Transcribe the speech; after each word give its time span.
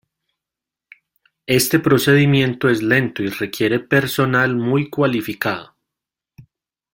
Este 1.45 1.77
procedimiento 1.77 2.69
es 2.69 2.81
lento 2.81 3.21
y 3.21 3.27
requiere 3.27 3.79
personal 3.79 4.55
muy 4.55 4.89
cualificado. 4.89 5.75